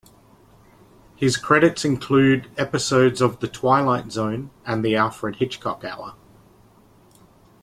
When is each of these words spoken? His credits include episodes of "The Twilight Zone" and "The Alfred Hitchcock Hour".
His 1.15 1.37
credits 1.37 1.85
include 1.85 2.49
episodes 2.57 3.21
of 3.21 3.39
"The 3.39 3.47
Twilight 3.47 4.11
Zone" 4.11 4.49
and 4.65 4.83
"The 4.83 4.95
Alfred 4.95 5.35
Hitchcock 5.35 5.83
Hour". 5.83 6.15